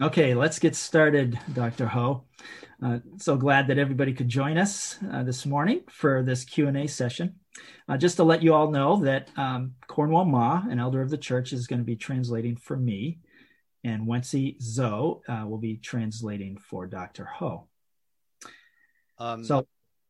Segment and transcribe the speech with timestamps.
[0.00, 1.86] Okay, let's get started, Dr.
[1.86, 2.24] Ho.
[2.82, 7.36] Uh, so glad that everybody could join us uh, this morning for this Q&A session.
[7.88, 11.16] Uh, just to let you all know that um, Cornwall Ma, an elder of the
[11.16, 13.20] church, is going to be translating for me,
[13.84, 17.24] and Wency Zhou uh, will be translating for Dr.
[17.38, 17.68] Ho.
[19.16, 19.64] 嗯， So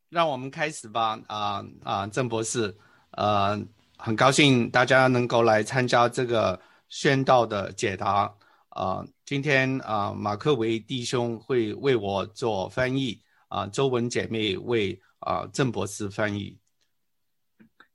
[0.08, 1.20] 让我们开始吧。
[1.28, 2.74] 啊、啊、郑博士，
[3.10, 3.62] 呃，
[3.98, 6.58] 很高兴大家能够来参加这个
[6.88, 8.34] 宣道的解答。
[8.70, 16.58] 啊、 今天啊、马克维弟兄会为我做翻译，啊、周文姐妹为啊、郑博士翻译。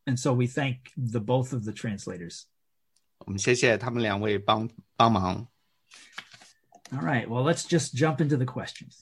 [0.09, 2.45] and so we thank the both of the translators.
[3.19, 5.47] 我们谢谢他们两位帮帮忙。
[6.91, 9.01] All right, well, let's just jump into the questions.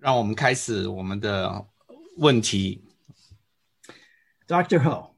[0.00, 1.68] 让我们开始我们的
[2.16, 2.82] 问题。
[4.48, 4.80] Dr.
[4.80, 5.14] Ho,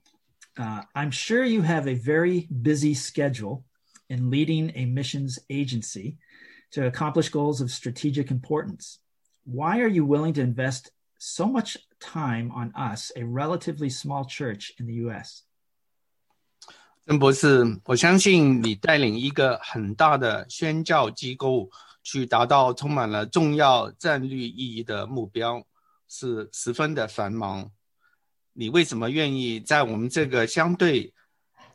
[0.56, 3.62] uh, I'm sure you have a very busy schedule
[4.08, 6.16] in leading a missions agency
[6.72, 8.98] to accomplish goals of strategic importance.
[9.44, 14.72] Why are you willing to invest so much time on us, a relatively small church
[14.78, 15.44] in the US?
[17.06, 21.68] 郑博士，我相信你带领一个很大的宣教机构
[22.04, 25.66] 去达到充满了重要战略意义的目标，
[26.08, 27.72] 是十分的繁忙。
[28.52, 31.12] 你为什么愿意在我们这个相对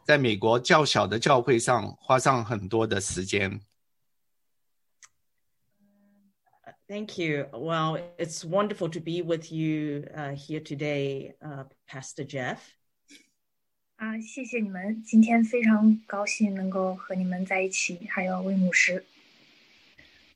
[0.03, 3.59] 在美国较小的教会上花上很多的时间？
[6.87, 7.47] Thank you.
[7.51, 12.57] Well, it's wonderful to be with you uh, here today, uh, Pastor Jeff.
[13.95, 19.03] 啊，谢谢你们，今天非常高兴能够和你们在一起，还有魏牧师。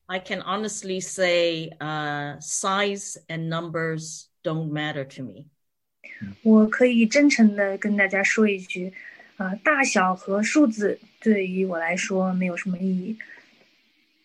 [0.08, 5.46] I can honestly say uh, size and numbers don't matter to me.
[6.42, 8.92] 我可以真诚的跟大家说一句，
[9.37, 13.19] 啊，大小和数字对于我来说没有什么意义。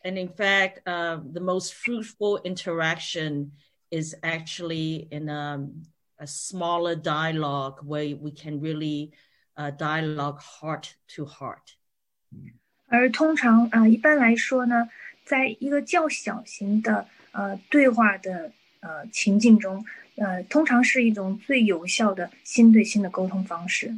[0.03, 3.51] And in fact, uh, the most fruitful interaction
[3.89, 5.83] is actually in um,
[6.17, 9.11] a smaller dialogue where we can really
[9.57, 11.75] uh, dialogue heart to heart.
[12.87, 14.89] 而通常啊、一般来说呢，
[15.25, 19.83] 在一个较小型的呃对话的呃情境中，
[20.15, 23.93] 呃，通常是一种最有效的心对心的沟通方式。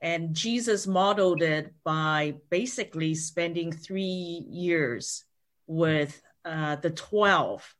[0.00, 5.24] And Jesus modeled it by basically spending three years
[5.66, 7.76] with uh, the 12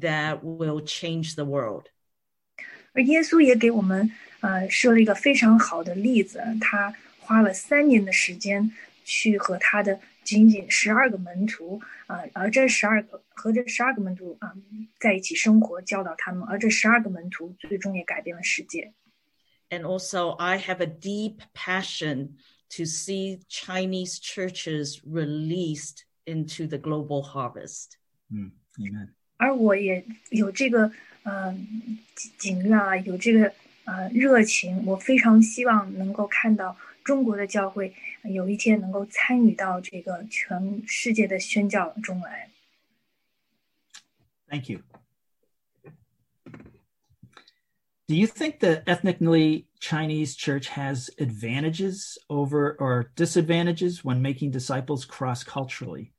[0.00, 1.86] that will change the world.
[2.92, 4.10] 而耶稣也给我们
[4.40, 8.72] 呃设了一个非常好的例子，他花了三年的时间
[9.04, 14.52] 去和他的仅仅十二个门徒啊、而这十二个和这十二个门徒啊、
[14.98, 18.92] 在一起生活，教导他们，而这十二个门徒最终也改变了世界。
[19.70, 22.38] And also, I have a deep passion
[22.70, 27.96] to see Chinese churches released into the global harvest.
[28.28, 29.14] Hmm, amen.
[29.36, 30.92] 而我也有这个
[31.22, 31.52] 呃
[32.14, 33.52] 景景愿啊，有这个
[33.84, 42.50] 呃热情，我非常希望能够看到中国的教会呃有一天能够参与到这个全世界的宣教中来。
[44.48, 44.80] Thank you.
[48.06, 55.04] Do you think the ethnically Chinese church has advantages over or disadvantages when making disciples
[55.04, 56.12] cross culturally?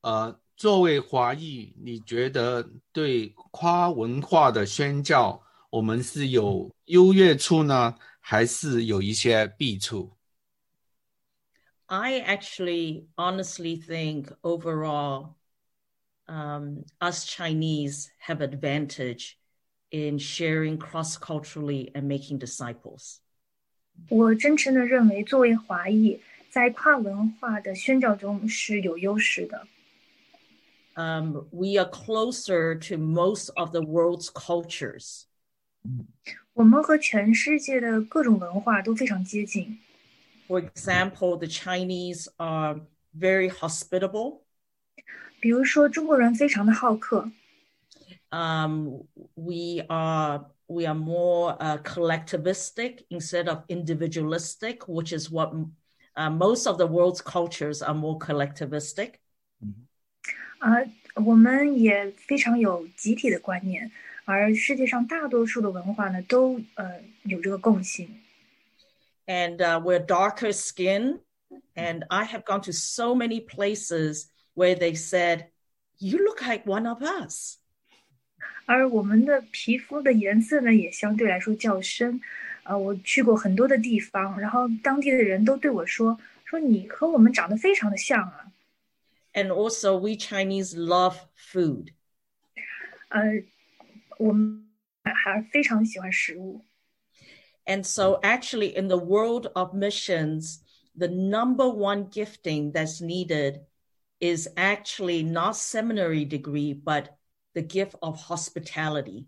[0.00, 5.40] 呃，作为华裔，你觉得对跨文化的宣教，
[5.70, 10.16] 我们是有优越处呢，还是有一些弊处？
[11.86, 15.34] I actually honestly think overall,
[16.28, 19.36] um, us Chinese have advantage
[19.90, 23.20] in sharing cross culturally and making disciples.
[24.08, 29.66] 我真诚的认为，作为华裔，在跨文化的宣教中是有优势的。
[30.94, 35.24] Um, we are closer to most of the world's cultures.
[36.54, 39.78] 我们和全世界的各种文化都非常接近。
[40.48, 42.80] For example, the Chinese are
[43.16, 44.40] very hospitable.
[45.40, 47.30] 比如说，中国人非常的好客，
[48.30, 55.52] Um, we are we are more uh, collectivistic instead of individualistic, which is what
[56.14, 59.14] uh, most of the world's cultures are more collectivistic.
[60.58, 60.76] 啊，
[61.14, 63.90] 我们也非常有集体的观念，
[64.26, 68.08] 而世界上大多数的文化呢，都呃有这个共性。
[69.26, 71.20] and uh, we're darker skin.
[71.74, 75.46] And I have gone to so many places where they said,
[75.98, 77.58] You look like one of us.
[78.66, 82.20] 而我们的皮肤的颜色呢，也相对来说较深。
[82.62, 88.52] 呃，我去过很多的地方，然后当地的人都对我说：“ 说你和我们长得非常的像啊。
[89.32, 91.92] And also, we Chinese love food.
[93.08, 93.44] 呃，
[94.18, 94.68] 我们
[95.02, 96.64] 还非常喜欢食物。
[97.66, 100.60] And so, actually, in the world of missions,
[100.96, 103.60] the number one gifting that's needed
[104.20, 107.16] is actually not seminary degree, but
[107.54, 109.26] the gift of hospitality.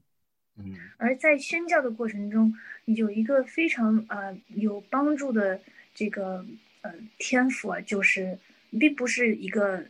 [0.98, 2.54] 而在宣教的过程中，
[2.84, 5.60] 有一个非常呃有帮助的
[5.94, 6.44] 这个
[6.82, 8.38] 呃天赋啊，就是
[8.78, 9.86] 并不是一个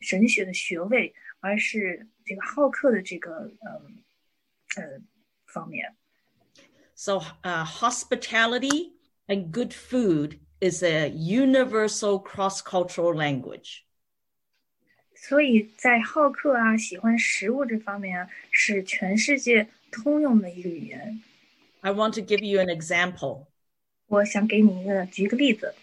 [0.00, 5.00] 神学的学位，而是这个好客的这个呃呃
[5.46, 5.94] 方面。
[6.94, 8.94] So, uh, hospitality
[9.26, 13.84] and good food is a universal cross cultural language.
[15.28, 21.22] 所以在好客啊、喜欢食物这方面啊，是全世界通用的一个语言。
[21.80, 23.46] I want to give you an example.
[24.06, 25.74] 我想给你一个举一个例子，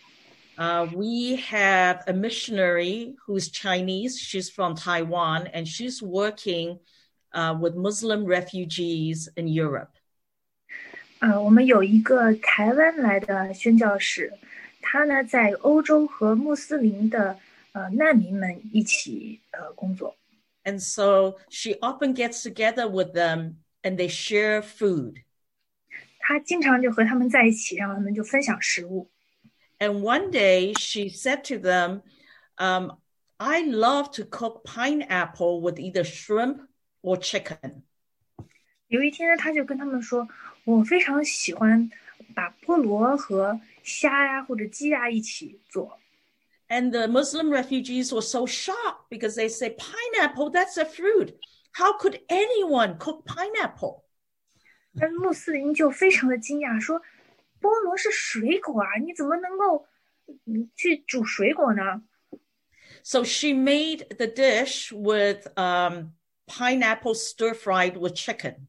[0.57, 4.19] Uh, we have a missionary who's Chinese.
[4.19, 6.79] She's from Taiwan and she's working
[7.31, 9.89] uh, with Muslim refugees in Europe.
[11.19, 14.33] 呃，我们有一个台湾来的宣教士，
[14.81, 17.39] 他呢在欧洲和穆斯林的
[17.75, 20.15] 呃难民们一起呃工作。
[20.63, 25.23] And so she often gets together with them and they share food.
[26.19, 29.09] 他经常就和他们在一起，让他们就分享食物。
[29.79, 32.03] And one day she said to them,
[32.57, 32.97] um,
[33.38, 36.68] I love to cook pineapple with either shrimp
[37.01, 37.81] or chicken.
[38.88, 41.89] 有一天呢，他就跟他们说：“我非常喜欢
[42.35, 45.97] 把菠萝和虾呀或者鸡呀一起做。
[46.69, 51.38] And the Muslim refugees were so shocked because they say, Pineapple, that's a fruit.
[51.73, 54.06] How could anyone cook pineapple?
[54.97, 57.01] ”但穆斯林就非常的惊讶，说：“
[57.62, 59.85] 菠萝是水果啊，你怎么能够
[60.45, 62.03] 嗯去煮水果呢？”
[63.03, 66.13] So she made the dish with um,
[66.47, 68.68] pineapple stir fried with chicken.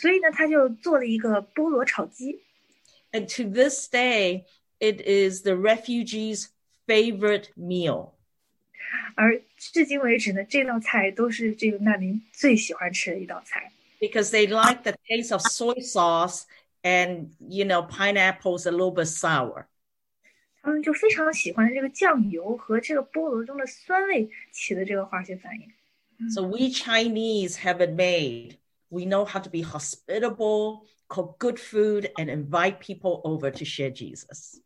[0.00, 2.42] 所以呢，他就做了一个菠萝炒鸡。
[3.12, 4.46] And to this day,
[4.80, 6.48] it is the refugees'
[6.88, 8.10] favorite meal.
[9.16, 16.44] 而至今为止呢，这道菜都是这个难民最喜欢吃的一道菜， because they like the taste of soy sauce
[16.82, 19.66] and you know pineapples a little bit sour
[20.62, 26.30] 他们就非常喜欢这个酱油和这个菠萝中的酸味起的这个化学反应。
[26.30, 28.56] so we chinese have it made
[28.88, 33.90] we know how to be hospitable cook good food and invite people over to share
[33.90, 34.60] jesus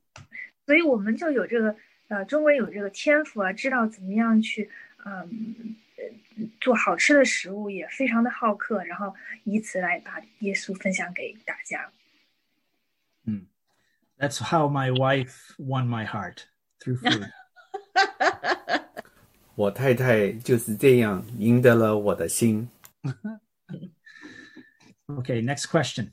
[0.66, 1.74] 所以我们就有这个
[2.12, 4.70] 呃，中国人有这个天赋啊，知道怎么样去
[5.04, 6.04] 嗯、呃
[6.60, 9.14] 做好吃的食物，也非常的好客，然后
[9.44, 11.90] 以此来把耶稣分享给大家。
[14.18, 16.46] That's how my wife won my heart
[16.80, 17.30] through food.
[19.54, 22.68] 我太太就是这样赢得了我的心。
[25.06, 26.10] Okay, next question.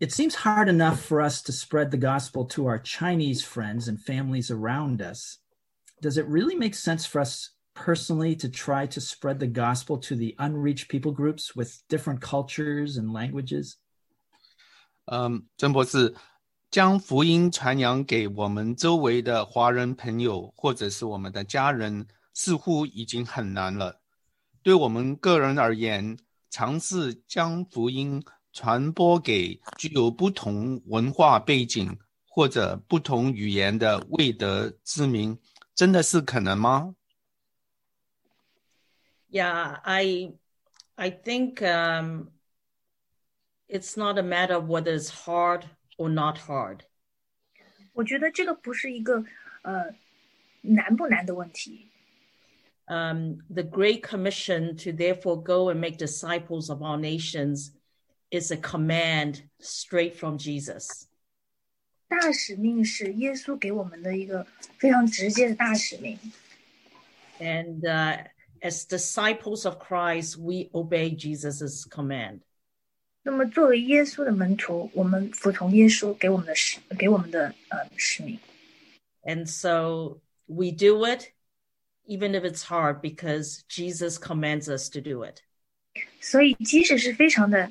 [0.00, 4.00] It seems hard enough for us to spread the gospel to our Chinese friends and
[4.00, 5.38] families around us.
[6.00, 10.16] Does it really make sense for us personally to try to spread the gospel to
[10.16, 13.76] the unreached people groups with different cultures and languages?
[15.06, 16.14] 嗯，曾博士，
[16.70, 24.00] 将福音传扬给我们周围的华人朋友或者是我们的家人，似乎已经很难了。
[24.62, 26.18] 对我们个人而言，
[26.50, 28.22] 尝试将福音
[28.56, 35.38] 传播给具有不同文化背景或者不同语言的未得之民，
[35.74, 36.94] 真的是可能吗？
[39.30, 40.32] yeah i
[40.96, 42.28] i think um,
[43.68, 45.62] it's not a matter of whether it's hard
[45.96, 46.80] or not hard
[47.94, 49.24] 我觉得这个不是一个
[49.62, 49.94] 呃
[50.60, 51.90] 难不难的问题。
[52.86, 57.72] um, the Great Commission to therefore go and make disciples of all nations
[58.30, 61.06] is a command straight from Jesus.
[62.08, 64.46] 大使命是耶稣给我们的一个
[64.78, 66.18] 非常直接的大使命。
[67.40, 68.24] And uh,
[68.60, 72.40] as disciples of Christ, we obey Jesus' command.
[73.24, 78.38] 那么，作为耶稣的门徒，我们服从耶稣给我们的使给我们的呃使命。
[79.22, 81.32] And so we do it,
[82.06, 85.42] even if it's hard, because Jesus commands us to do it.
[86.20, 87.70] 所以，即使是非常的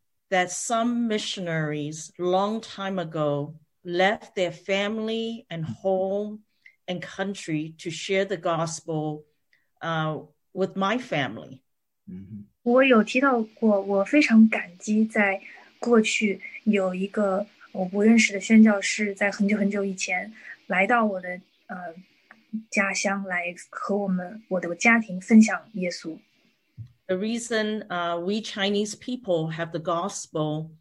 [0.30, 3.54] that some missionaries long time ago
[3.84, 6.40] left their family and home
[6.88, 9.24] and country to share the gospel
[9.80, 10.18] uh,
[10.52, 11.60] with my family.
[12.08, 15.40] 嗯我有提到过，我非常感激，在
[15.78, 20.32] 过去有一个我不认识的宣教士，在很久很久以前
[20.66, 21.94] 来到我的呃
[22.70, 26.18] 家乡，来和我们我的家庭分享耶稣。
[27.10, 30.72] The reason uh, we Chinese people have the gospel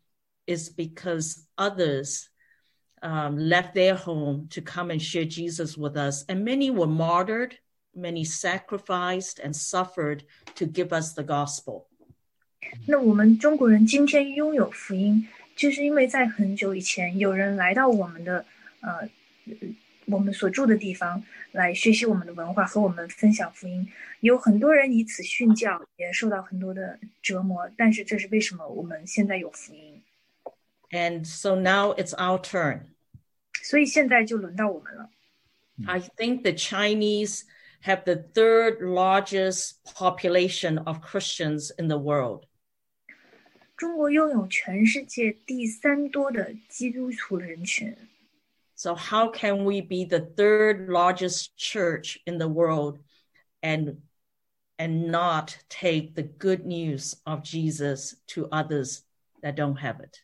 [0.48, 2.30] is because others
[3.04, 6.26] um, left their home to come and share Jesus with us.
[6.28, 7.58] And many were martyred,
[7.96, 10.24] many sacrificed and suffered
[10.56, 11.88] to give us the gospel.
[12.88, 18.44] 那我们中国人今天拥有福音，就是因为在很久以前，有人来到我们的
[18.82, 19.08] 呃
[20.10, 23.92] 我们所住的地方来学习我们的文化，和我们分享福音。
[24.20, 27.70] 有很多人以此殉教，也受到很多的折磨。
[27.76, 30.04] 但是这是为什么我们现在有福音？
[30.92, 32.82] And so now it's our turn.
[33.64, 35.10] 所以现在就轮到我们了。
[35.88, 37.42] I think the Chinese
[37.84, 42.44] have the third largest population of Christians in the world.
[43.76, 47.98] 中国拥有全世界第三多的基督徒人群，
[48.80, 53.00] So, how can we be the third largest church in the world
[53.62, 54.02] and,
[54.78, 59.04] and not take the good news of Jesus to others
[59.42, 60.20] that don't have it?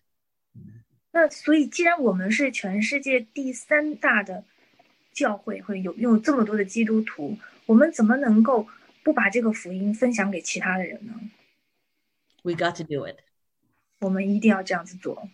[1.14, 4.44] 那所以既然我们是全世界第三大的
[5.14, 8.68] 教会，会有拥有这么多的基督徒，我们怎么能够
[9.04, 11.14] 不把这个福音分享给其他的人呢？
[12.44, 13.20] We got to do it.
[14.00, 15.30] 我们一定要这样子做。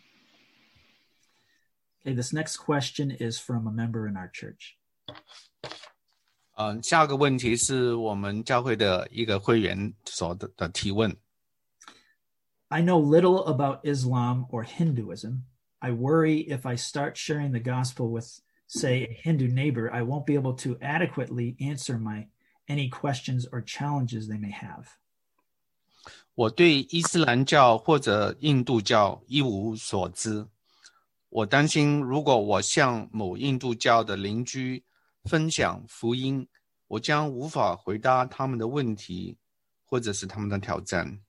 [2.02, 4.78] Okay, this next question is from a member in our church.
[6.56, 11.16] 嗯、下个问题是我们教会的一个会员所的的提问。
[12.70, 15.44] I know little about Islam or Hinduism.
[15.80, 20.26] I worry if I start sharing the gospel with, say, a Hindu neighbor, I won't
[20.26, 22.28] be able to adequately answer my
[22.68, 24.98] any questions or challenges they may have.
[26.34, 30.48] 我对伊斯兰教或者印度教一无所知。
[31.32, 34.84] 我担心，如果我向某印度教的邻居
[35.24, 36.48] 分享福音，
[36.88, 39.38] 我将无法回答他们的问题，
[39.86, 41.20] 或者是他们的挑战。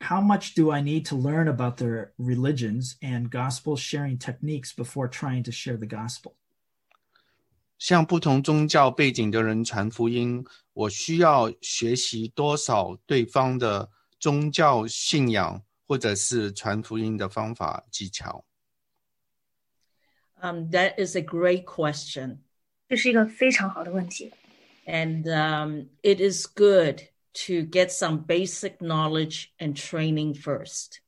[0.00, 5.08] How much do I need to learn about their religions and gospel sharing techniques before
[5.08, 6.34] trying to share the gospel?
[7.78, 13.90] 向不同宗教背景的人传福音，我需要学习多少对方的
[14.20, 18.44] 宗教信仰，或者是传福音的方法技巧？
[20.40, 22.38] Um, that is a great question.
[22.88, 24.32] 这是一个非常好的问题。
[24.84, 27.08] And um, it is good
[27.46, 30.98] to get some basic knowledge and training first.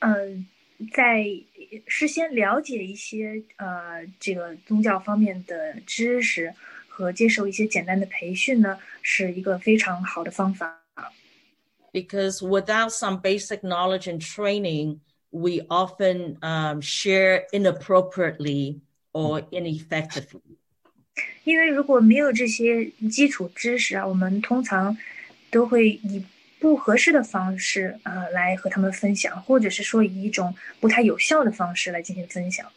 [0.00, 0.46] 嗯，
[0.92, 1.24] 在
[1.86, 6.54] 事先了解一些呃这个宗教方面的知识
[6.88, 10.80] 和接受一些简单的培训呢，是一个非常好的方法。
[11.92, 18.80] because without some basic knowledge and training, we often um, share inappropriately
[19.12, 20.56] or ineffectively.
[21.44, 24.96] 因为如果没有这些基础知识啊，我们通常
[25.50, 26.24] 都会以
[26.58, 32.70] 不合适的方式呃来和他们分享，或者是说以一种不太有效的方式来进行分享。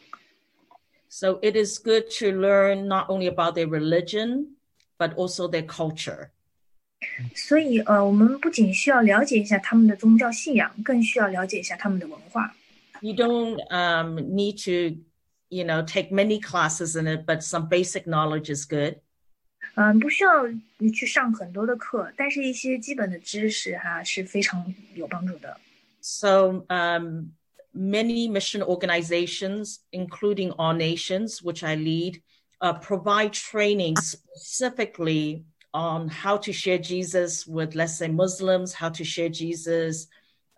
[1.08, 4.56] So it is good to learn not only about their religion,
[4.98, 6.30] but also their culture.
[7.34, 12.54] 所以呃，我们不仅需要了解一下他们的宗教信仰，更需要了解一下他们的文化。
[13.00, 14.96] You don't um, need to,
[15.48, 18.96] you know, take many classes in it, but some basic knowledge is good.
[19.74, 20.46] 嗯，不需要
[20.78, 25.58] 你去上很多的课，但是一些基本的知识哈、是非常有帮助的。
[26.00, 27.32] So um,
[27.74, 32.22] many mission organizations, including All Nations, which I lead,
[32.60, 39.03] uh, provide training specifically on how to share Jesus with, let's say, Muslims, how to
[39.03, 40.07] share Jesus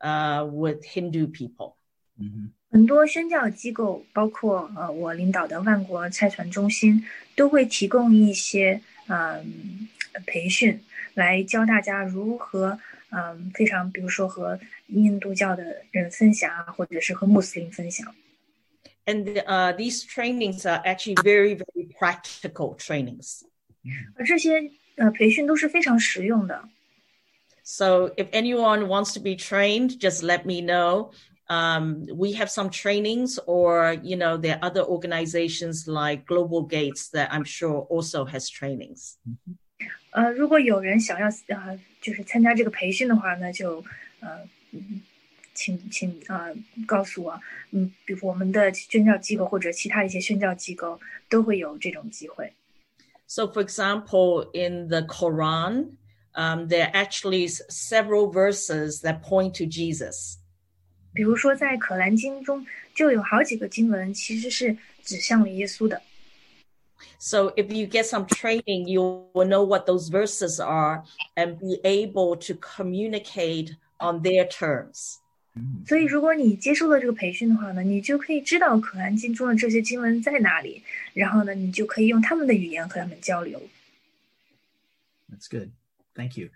[0.01, 1.77] uh, with Hindu people.
[2.19, 2.49] Mm-hmm.
[2.71, 7.05] 很多宣教机构，包括呃我领导的万国差传中心，
[7.35, 10.79] 都会提供一些嗯、呃、培训，
[11.13, 12.79] 来教大家如何
[13.11, 18.11] 嗯、呃、非常，比如说和印度教的人分享啊，或者是和穆斯林分享。
[19.05, 23.41] And uh, these trainings are actually very, very practical trainings.
[24.15, 26.69] 而这些呃培训都是非常实用的。
[27.63, 31.11] So if anyone wants to be trained, just let me know.
[31.49, 37.09] um, we have some trainings, or you know, there are other organizations like Global Gates
[37.09, 39.17] that I'm sure also has trainings.
[40.11, 43.83] 呃，如果有人想要呃，就是参加这个培训的话那，就
[44.19, 45.01] 呃，嗯
[45.53, 47.39] 请请啊、呃告诉我，
[47.71, 52.53] 嗯，比如我们的宣教机构或者其他一些宣教机构都会有这种机会。
[53.32, 55.96] So, for example, in the Quran,
[56.34, 60.38] um, there are actually s- several verses that point to Jesus.
[61.12, 66.00] 比如说在《可兰经》中就有好几个经文其实是指向了耶稣的。
[67.18, 71.04] So, if you get some training, you will know what those verses are
[71.36, 75.18] and be able to communicate on their terms.
[75.84, 80.84] 所以，如果你接受了这个培训的话呢，你就可以知道《可兰经》中的这些经文在哪里，
[81.14, 83.60] 然后呢，你就可以用他们的语言和他们交流。
[85.28, 85.70] That's good.
[86.14, 86.50] Thank you.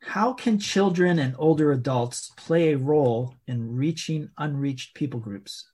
[0.00, 5.64] How can children and older adults play a role in reaching unreached people groups?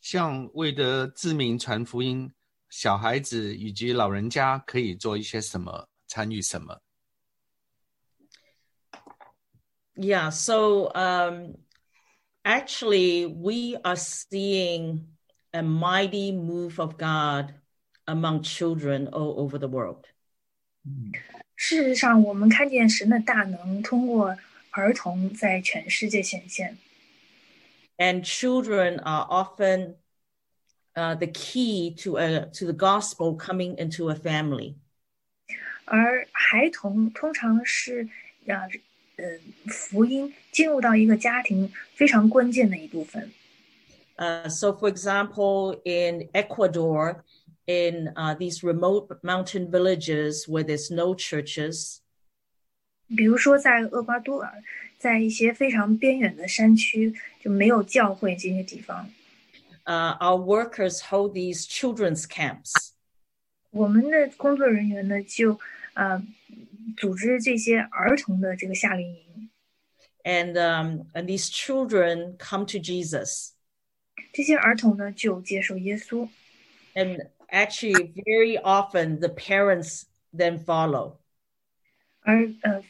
[0.00, 2.32] 向为得知名传福音，
[2.68, 6.80] 小孩子以及老人家可以做一些什么，参与什么？
[9.96, 10.30] Yeah.
[10.30, 11.56] So, um,
[12.44, 15.08] actually, we are seeing
[15.52, 17.54] a mighty move of God
[18.06, 20.06] among children all over the world.
[21.56, 24.36] 事实上，我们看见神的大能通过
[24.70, 26.78] 儿童在全世界显现，
[27.98, 29.96] and children are often
[30.94, 34.76] uh, the key to a to the gospel coming into a family.
[35.84, 38.08] 而孩童通常是
[38.44, 38.70] 让呃
[39.66, 43.32] 福音进入到一个家庭非常关键的一部分。
[44.16, 47.22] Uh, so, for example, in Ecuador,
[47.66, 52.00] in uh, these remote mountain villages where there's no churches,
[53.16, 54.62] 比如说在厄瓜多尔，
[54.98, 59.08] 在一些非常边远的山区就没有教会这些地方，
[59.84, 62.72] uh, our workers hold these children's camps.
[63.70, 65.60] 我们的工作人员呢就
[65.94, 66.20] 呃
[66.96, 69.50] 组织这些儿童的这个夏令营，
[70.24, 73.52] And, um, and these children come to Jesus.
[74.32, 76.28] 这些儿童呢就接受耶稣，
[76.94, 80.02] And actually, very often the parents
[80.34, 81.16] then follow.
[82.20, 82.82] 而呃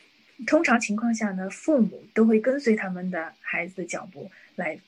[0.47, 4.81] 通常情况下呢，父母都会跟随他们的孩子的脚步来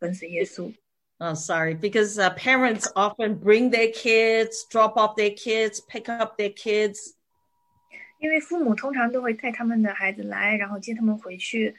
[0.00, 0.72] 跟随耶稣。
[1.20, 6.36] Oh, sorry, because uh, parents often bring their kids, drop off their kids, pick up
[6.36, 7.14] their kids.
[8.18, 11.76] 因为父母通常都会带他们的孩子来，然后接他们回去。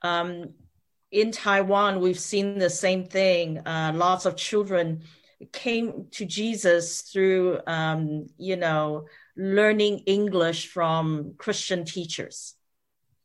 [0.00, 0.52] Um,
[1.10, 3.62] in Taiwan, we've seen the same thing.
[3.64, 5.00] Uh, lots of children
[5.52, 12.54] came to Jesus through, um, you know, learning English from Christian teachers.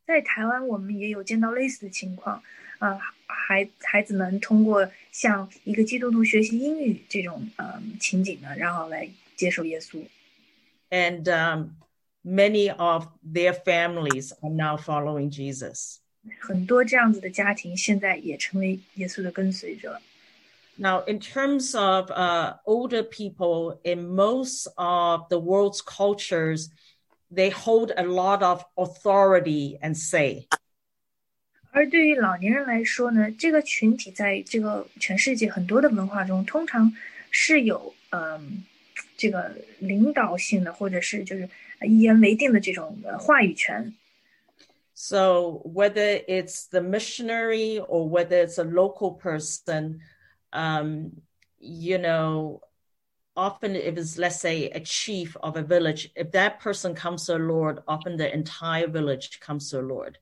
[0.05, 2.41] 在台湾，我们也有见到类似的情况，
[2.79, 10.01] 啊、孩孩子们通过向一个基督徒学习英语这种呃情景呢，然后来接受耶稣。
[10.93, 11.75] And um,
[12.23, 15.99] many of their families are now following Jesus.
[16.39, 20.01] 很多这样子的家庭现在也成为耶稣的跟随者。
[20.77, 26.69] Now, in terms of uh, older people, in most of the world's cultures,
[27.29, 30.47] they hold a lot of authority and say.
[31.71, 36.91] 而对于老年人来说呢，这个群体在这个全世界很多的文化中，通常
[37.29, 38.63] 是有嗯、
[39.17, 41.49] 这个领导性的，或者是就是
[41.81, 43.93] 一言为定的这种呃话语权。
[44.93, 50.01] So, whether it's the missionary or whether it's a local person,
[50.51, 51.21] um,
[51.57, 52.61] you know,
[53.33, 57.37] often if it's, let's say, a chief of a village, if that person comes to
[57.37, 60.15] the Lord, often the entire village comes to the Lord.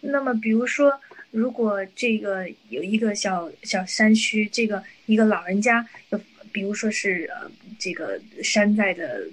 [0.00, 0.98] 那么，比如说，
[1.30, 6.18] 如果这个有一个小小山区，这个一个老人家，有
[6.52, 9.26] 比如说是呃这个山寨的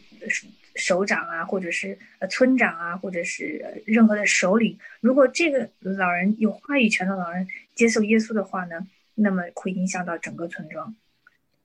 [0.76, 10.96] 首长啊，或者是呃村长啊，或者是呃任何的首领，如果这个老人有话语权的老人接受耶稣的话呢，那么会影响到整个村庄。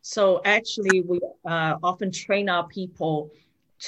[0.02, 3.30] So actually, we uh, often train our people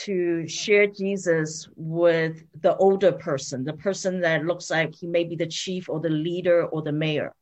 [0.05, 5.37] to share Jesus with the older person, the person that looks like he may be
[5.37, 7.33] the chief or the leader or the mayor.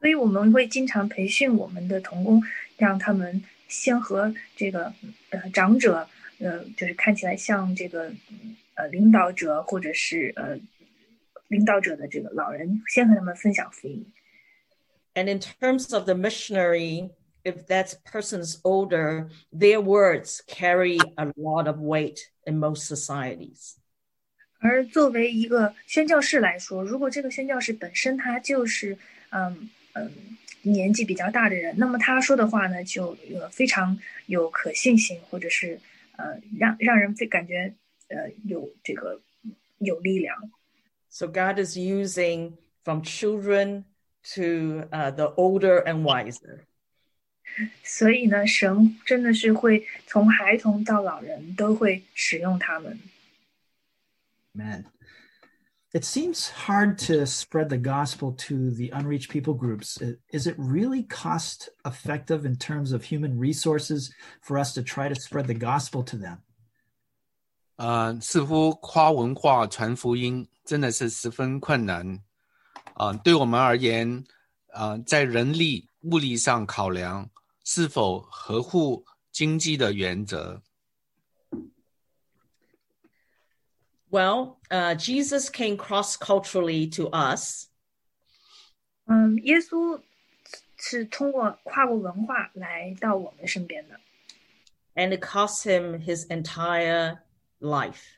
[0.00, 2.42] 所以我们会经常培训我们的童工，
[2.82, 4.92] 让他们先和这个
[5.30, 8.12] 呃长者，呃，就是看起来像这个
[8.74, 10.58] 呃领导者或者是呃
[11.48, 14.12] 领导者的这个老人，先和他们分享福音。
[15.14, 17.10] And in terms of the missionary,
[17.42, 23.74] if that person's older, their words carry a lot of weight in most societies.
[24.60, 28.98] 而作为一个宣教士来说，如果这个宣教士本身他就是
[29.30, 30.12] 嗯嗯
[30.62, 35.80] 年纪比较大的人，那么他说的话呢，就呃非常有可信性，或者是
[36.16, 37.72] 呃让让人非感觉
[38.08, 39.20] 呃有这个
[39.78, 40.50] 有力量。
[41.08, 43.84] So God is using from children
[44.34, 46.60] to uh, the older and wiser.
[47.82, 52.98] 所以呢，神真的是会从孩童到老人都会使用他们。
[54.52, 54.84] Man,
[55.94, 59.98] it seems hard to spread the gospel to the unreached people groups.
[60.02, 64.10] I- Is it really cost effective in terms of human resources
[64.42, 66.38] for us to try to spread the gospel to them?
[67.76, 72.20] 呃，似乎跨文化传福音真的是十分困难。
[72.94, 74.24] 啊、对我们而言，
[74.72, 77.30] 啊，在人力物力上考量，
[77.64, 80.60] 是否合乎经济的原则？
[84.12, 87.66] Well, uh, Jesus came cross culturally to us,
[89.06, 90.00] 嗯，耶稣
[90.78, 94.00] 是通过跨过文化来到我们身边的，
[94.94, 97.18] and it cost him his entire
[97.60, 98.16] life.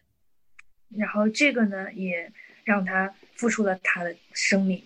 [0.90, 2.32] 然后这个呢，也
[2.64, 4.82] 让他付出了他的生命，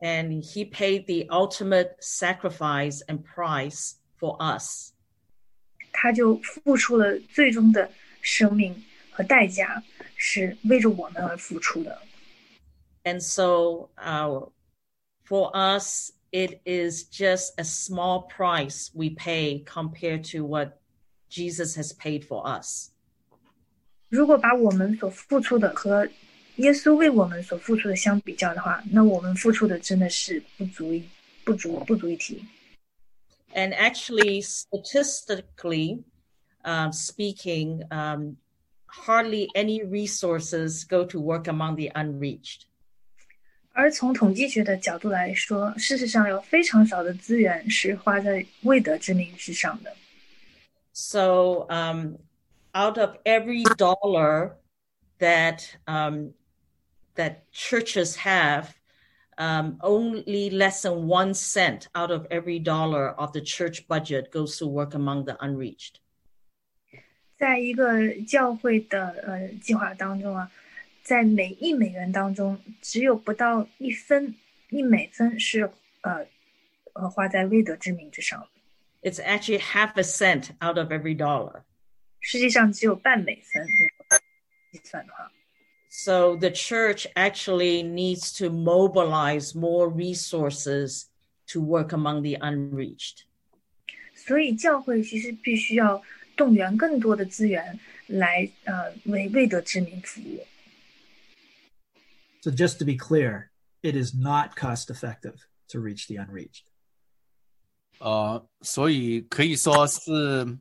[0.00, 4.92] And he paid the ultimate sacrifice and price for us.
[5.92, 9.82] 他就付出了最终的生命和代价，
[10.16, 12.00] 是为着我们而付出的。
[13.04, 14.48] And so, uh,
[15.24, 20.80] for us, it is just a small price we pay compared to what
[21.28, 22.90] Jesus has paid for us.
[24.08, 26.06] 如果把我们所付出的和
[26.56, 31.08] 耶稣为我们所付出的相比较的话，那我们付出的真的是不足以
[31.44, 32.44] 不足不足一提。
[33.54, 36.04] And actually, statistically
[36.64, 38.36] um, speaking, um,
[38.96, 42.66] hardly any resources go to work among the unreached.
[43.74, 49.96] 而从统计学的角度来说，事实上有非常少的资源是花在未得之民之上的。
[50.92, 52.18] So, um,
[52.74, 54.56] out of every dollar
[55.18, 56.34] that um,
[57.14, 58.74] that churches have,
[59.38, 64.58] um, only less than one cent out of every dollar of the church budget goes
[64.58, 66.00] to work among the unreached.
[67.38, 70.50] 在一个教会的呃计划当中啊，
[71.02, 74.34] 在每一美元当中，只有不到一分
[74.70, 75.70] 一美分是
[76.02, 76.26] 呃
[76.92, 81.62] 呃花在未得之民之上的， It's actually half a cent out of every dollar.
[82.20, 83.62] 实际上只有半美分。
[83.62, 83.68] 如
[84.08, 84.18] 果
[84.70, 85.32] 计算的话，
[85.88, 91.06] So the church actually needs to mobilize more resources
[91.48, 93.24] to work among the unreached.
[94.14, 96.00] 所以教会其实必须要
[96.36, 100.46] 动员更多的资源来呃为未得之民服务。
[102.42, 103.50] So, just to be clear,
[103.82, 105.36] it is not cost effective
[105.68, 106.62] to reach the unreached.
[107.98, 110.58] 呃，所以可以说是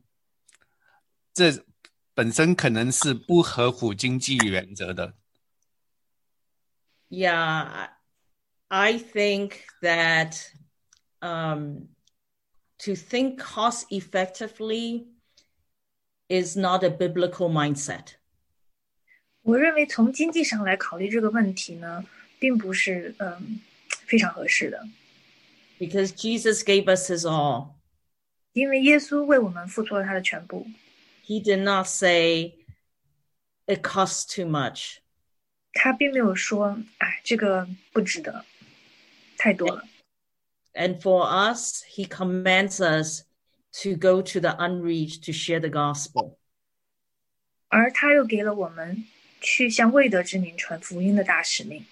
[1.34, 1.66] 这
[2.14, 5.16] 本身可能是不合乎经济原则的。
[7.10, 7.90] Yeah, I
[8.68, 10.52] I think that
[11.20, 11.88] um,
[12.80, 15.08] to think cost effectively
[16.28, 18.16] is not a biblical mindset.
[19.44, 22.06] 我认为从经济上来考虑这个问题呢，
[22.40, 23.60] 并不是嗯
[24.06, 24.88] 非常合适的，
[25.80, 27.70] because Jesus gave us his all.
[28.54, 30.68] 因为耶稣为我们付出了他的全部，
[31.26, 32.54] He did not say
[33.66, 34.98] it costs too much.
[35.74, 38.46] 他并没有说哎这个不值得，
[39.38, 39.88] 太多了。
[40.74, 43.24] And for us, he commands us
[43.76, 46.38] to go to the unreached to share the gospel.
[47.70, 49.06] 而他又给了我们
[49.40, 51.86] 去向未得之民传福音的大使命。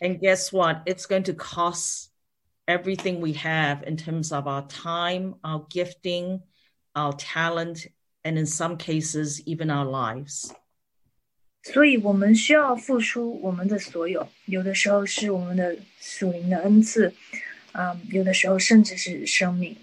[0.00, 0.86] And guess what?
[0.86, 2.08] It's going to cost
[2.66, 6.42] everything we have in terms of our time, our gifting,
[6.92, 7.86] our talent,
[8.22, 10.52] and in some cases, even our lives.
[11.62, 17.14] 所以我们需要付出我们的所有，有的时候是我们的属灵的恩赐，
[17.72, 19.74] 嗯，有的时候甚至是生命。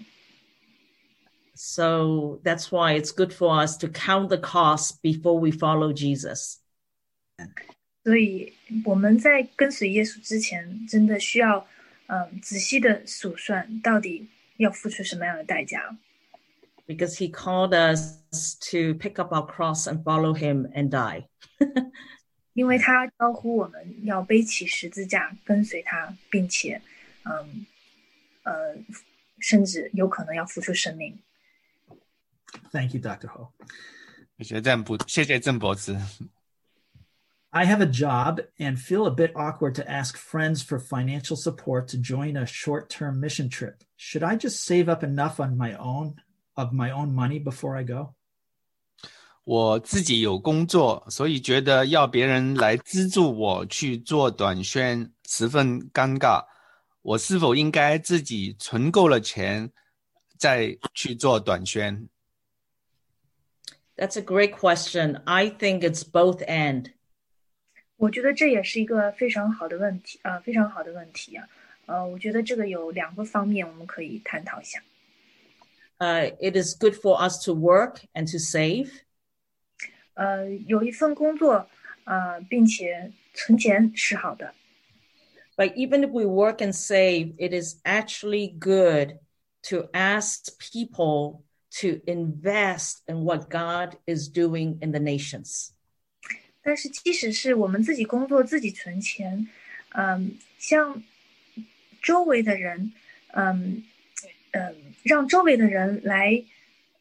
[1.56, 6.58] So that's why it's good for us to count the cost before we follow Jesus.
[8.04, 8.52] 所以
[8.84, 11.66] 我们在跟随耶稣之前，真的需要
[12.06, 15.96] 嗯仔细的数算，到底要付出什么样的代价。
[16.86, 18.18] because he called us
[18.60, 21.24] to pick up our cross and follow him and die.
[22.54, 26.82] 因为他招呼我们要背起十字架跟随他，并且，
[27.24, 27.66] 嗯，
[28.42, 28.76] 呃，
[29.38, 31.18] 甚至有可能要付出生命。
[32.70, 33.28] Thank you, Dr.
[33.28, 33.52] Ho.
[34.38, 35.96] 谢谢郑博，谢谢郑博士。
[37.50, 41.86] I have a job and feel a bit awkward to ask friends for financial support
[41.88, 43.84] to join a short term mission trip.
[43.96, 46.14] Should I just save up enough on my own
[46.54, 48.14] of my own money before I go?
[49.44, 56.44] 我自己有工作，所以觉得要别人来资助我去做短宣十分尴尬。
[57.02, 59.70] 我是否应该自己存够了钱
[60.38, 62.08] 再去做短宣？
[63.96, 65.20] That's a great question.
[65.24, 66.92] I think it's both and.
[67.96, 71.48] 我觉得这也是一个非常好的问题，呃，非常好的问题啊。
[71.86, 74.82] 呃，我觉得这个有两个方面我们可以探讨一下。
[75.98, 78.90] Uh, it is good for us to work and to save.
[80.14, 81.68] 呃，有一份工作，
[82.04, 84.52] 呃，并且存钱是好的。
[85.56, 89.18] But even if we work and save, it is actually good
[89.68, 91.42] to ask people
[91.80, 95.70] to invest in what God is doing in the nations.
[96.62, 99.48] 但是即使是我们自己工作、自己存钱，
[99.94, 101.02] 嗯，像
[102.02, 102.92] 周围的人，
[103.32, 103.82] 嗯
[104.52, 106.44] 嗯，让周围的人来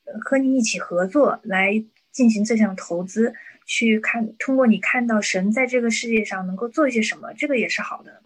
[0.05, 8.23] 呃和你一起合作，来进行这项投资，去看通过你看到神在这个世界上能够做一些什么，这个也是好的。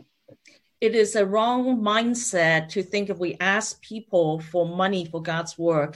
[0.80, 5.58] It is a wrong mindset to think if we ask people for money for God's
[5.58, 5.96] work,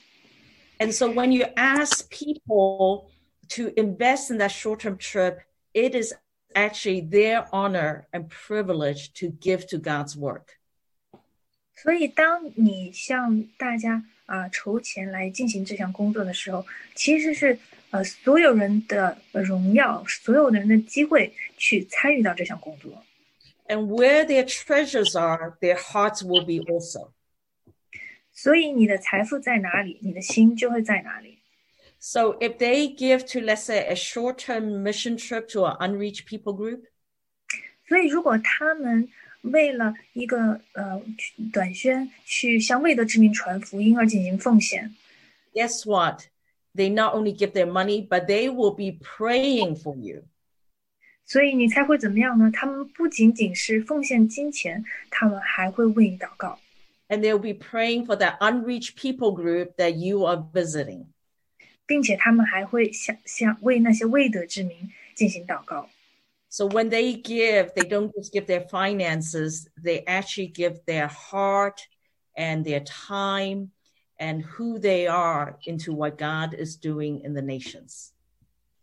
[0.80, 3.08] and so when you ask people
[3.48, 5.40] to invest in that short-term trip
[5.74, 6.14] it is
[6.54, 10.58] actually their honor and privilege to give to god's work
[11.74, 17.56] 所以，当你向大家啊、筹钱来进行这项工作的时候，其实是
[17.90, 23.04] 呃所有人的荣耀，所有的人的机会去参与到这项工作。
[23.68, 27.10] and where their treasures are their hearts will be also
[28.32, 31.38] 所以，你的财富在哪里，你的心就会在哪里。
[31.98, 36.54] so if they give to let's say a short-term mission trip to an unreached people
[36.54, 36.82] group
[37.88, 39.08] 所以，如果他们
[39.42, 44.94] 为了一个呃去短宣去向未得之民传福音而进行奉献，
[45.54, 46.24] guess what?
[46.74, 50.24] They not only give their money, but they will be praying for you.
[51.24, 52.50] 所以你才会怎么样呢？
[52.52, 56.58] 他们不仅仅是奉献金钱，他们还会为你祷告，
[57.10, 61.06] And they'll be praying for that unreached people group that you are visiting.
[61.86, 65.88] 并且他们还会想想为那些未得之民进行祷告。
[66.48, 71.78] So when they give, they don't just give their finances, they actually give their heart
[72.34, 73.70] and their time
[74.18, 78.10] and who they are into what God is doing in the nations.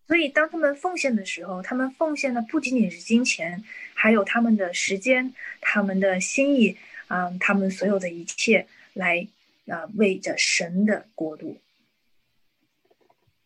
[0.08, 3.64] 所以，当他们奉献的时候，他们奉献的不仅仅是金钱，
[3.96, 6.78] 还有他们的时间、他们的心意，
[7.09, 9.27] 啊、他们所有的一切来，
[9.67, 11.59] 啊、为着神的国度。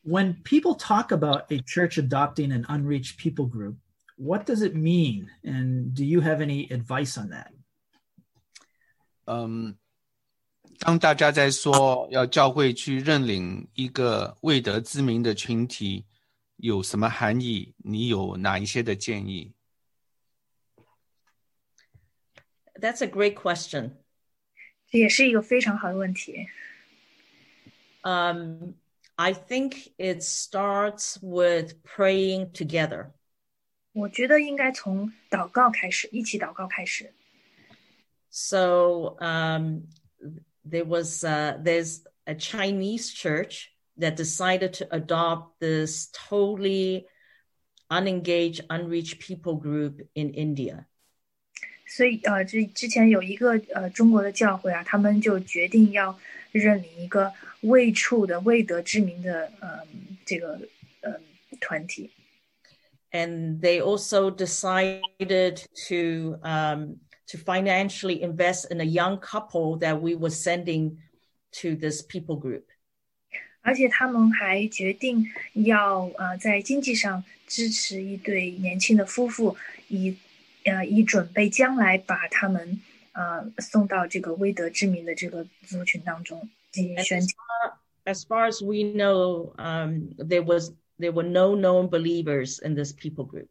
[0.04, 3.76] When people talk about a church adopting an unreached people group,
[4.16, 5.28] what does it mean?
[5.44, 7.52] And do you have any advice on that?
[9.26, 9.76] 嗯，
[10.80, 16.04] 当大家在说要教会去认领一个未得之名的群体，
[16.56, 17.72] 有什么含义？
[17.76, 19.52] 你有哪一些的建议？
[22.79, 23.91] That's a great question.
[24.89, 26.47] 这也是一个非常好的问题。
[28.03, 28.75] Um,
[29.15, 33.11] I think it starts with praying together.
[33.93, 37.11] 我觉得应该从祷告开始，一起祷告开始。
[38.29, 39.87] So um,
[40.63, 47.07] there was uh, there's a Chinese church that decided to adopt this totally
[47.89, 50.85] unengaged, unreached people group in India.
[51.94, 56.18] 所以，呃，这之前有一个呃中国的教会啊，他们就决定要
[56.50, 59.80] 认领一个未处的未得之名的呃
[60.24, 60.58] 这个
[61.02, 61.20] 呃
[61.60, 62.10] 团体。
[63.10, 70.30] And they also decided to um, to financially invest in a young couple that we were
[70.30, 70.96] sending
[71.60, 72.64] to this people group.
[73.60, 79.54] 而且他们还决定要呃在经济上支持一对年轻的夫妇，
[79.88, 80.16] 以
[80.65, 82.79] 呃以准备将来把他们
[83.13, 87.35] 呃送到这个未得之名的这个族群当中进行 And 宣 as 讲。
[87.35, 87.73] far,
[88.05, 92.91] as far as we know, um, there was there were no known believers in this
[92.91, 93.47] people group.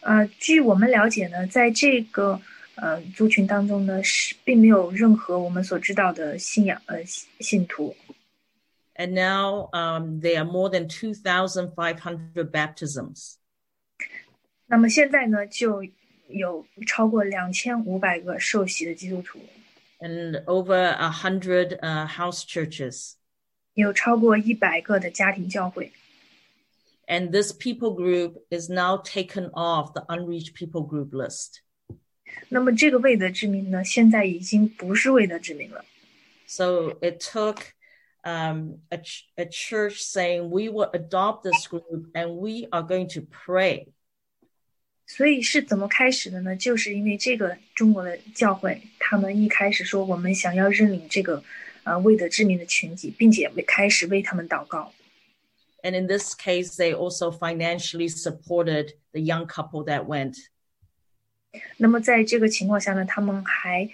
[0.00, 2.40] 呃，据我们了解呢，在这个
[2.74, 7.04] 呃族群当中呢，是并没有任何我们所知道的信仰呃
[7.40, 7.94] 信徒。
[8.94, 13.36] And now um, there are more than 2,500 baptisms.
[14.66, 15.84] 那么现在呢，就
[16.28, 19.38] 有超过两千五百个受洗的基督徒。
[20.00, 23.14] And over a hundred uh, house churches.
[23.74, 25.92] 有超过一百个的家庭教会。
[27.06, 31.60] And this people group is now taken off the unreached people group list.
[32.48, 35.84] 那么这个未得之民呢，现在已经不是未得之民了。
[36.46, 37.58] So it took
[38.24, 43.08] um, a, ch- a church saying we will adopt this group and we are going
[43.14, 43.88] to pray.
[45.07, 46.55] 所以是怎么开始的呢？
[46.55, 51.41] 就是因为这个中国的教会，他们一开始说我们想要认领这个
[51.83, 54.93] 呃未得之名的群体，并且为开始为他们祷告。
[55.81, 60.35] And in this case, they also financially supported the young couple that went.
[61.77, 63.89] 那么在这个情况下呢，他们还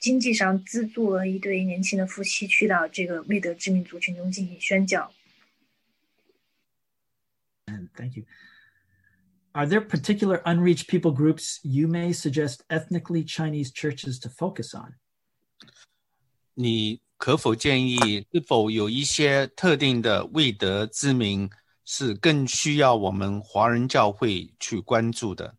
[0.00, 5.12] 经济上资助了一对年轻的夫妻去到这个未得之名族群中进行宣教。
[7.66, 8.24] And thank you.
[9.56, 14.96] Are there particular unreached people groups you may suggest ethnically Chinese churches to focus on?
[16.52, 21.48] 你可否建议是否有一些特定的未得之民
[21.86, 25.56] 是更需要我们华人教会去关注的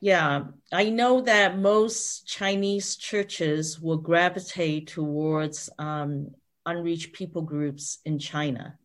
[0.00, 8.18] ？Yeah, I know that most Chinese churches will gravitate towards um, unreached people groups in
[8.18, 8.77] China.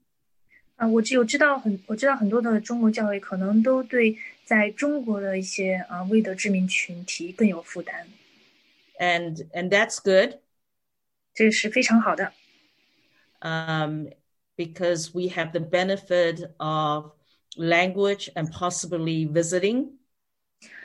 [0.77, 8.07] 啊，我只有知道很我知道很多的中国教会可能都对在中国的一些啊未得之民群体更有负担，
[8.99, 10.39] And and that's good
[11.35, 12.33] 这是非常好的。
[13.41, 14.09] um,
[14.57, 17.13] because we have the benefit of
[17.57, 19.91] language and possibly visiting.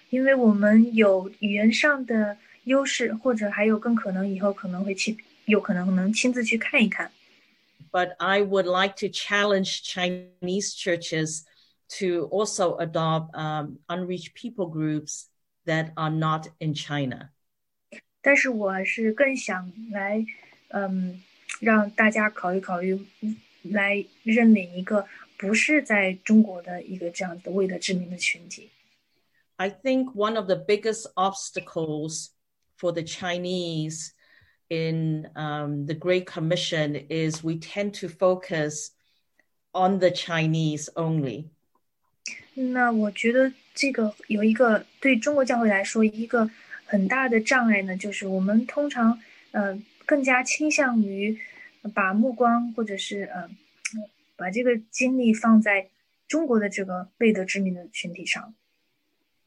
[0.09, 7.11] 因为我们有语言上的优势，或者还有更可能以后可能会亲，有可能能亲自去看一看。
[7.91, 11.45] But I would like to challenge Chinese churches
[11.99, 15.29] to also adopt um, unreached people groups
[15.65, 17.29] that are not in China.
[18.21, 20.25] 但是我是更想来，
[20.69, 21.21] 嗯，
[21.59, 22.99] 让大家考虑考虑，
[23.61, 28.71] 来认领一个不是在中国的一个这样的未得之民的群体。
[29.57, 32.29] I think one of the biggest obstacles
[32.75, 34.13] for the Chinese
[34.69, 38.91] in um, the Great Commission is we tend to focus
[39.73, 41.49] on the Chinese only.
[42.55, 46.49] 那我觉得这个有一个对中国教会来说一个
[46.85, 49.19] 很大的障碍呢，就是我们通常
[49.51, 51.39] 呃更加倾向于
[51.93, 53.49] 把目光或者是呃
[54.35, 55.89] 把这个精力放在
[56.27, 58.53] 中国的这个未得之民的群体上。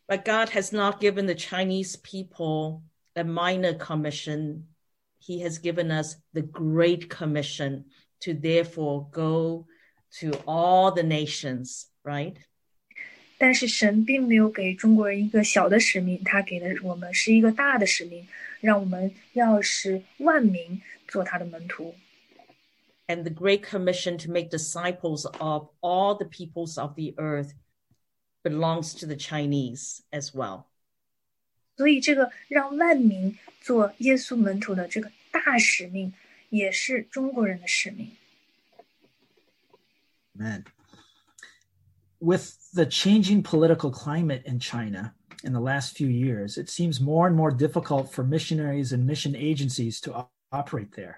[0.08, 2.82] But God has not given the Chinese people
[3.14, 4.64] a minor commission.
[5.20, 7.84] He has given us the Great Commission
[8.20, 9.66] to therefore go
[10.20, 12.36] to all the nations, right?
[13.38, 18.26] 但是神并没有给中国人一个小的使命，他给的我们是一个大的使命，
[18.60, 21.94] 让我们要使万民做他的门徒。
[23.08, 27.52] And the Great Commission to make disciples of all the peoples of the earth
[28.42, 30.64] belongs to the Chinese as well.
[31.77, 36.13] 所以，这个让万民做耶稣门徒的这个大使命，
[36.49, 38.11] 也是中国人的使命。
[40.37, 40.63] Amen.
[42.19, 47.27] With the changing political climate in China in the last few years, it seems more
[47.27, 51.15] and more difficult for missionaries and mission agencies to op- operate there.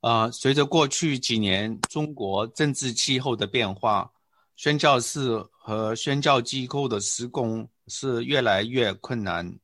[0.00, 4.10] 呃，随着过去几年中国政治气候的变化，
[4.56, 9.59] 宣教士和宣教机构的施工是越来越困难。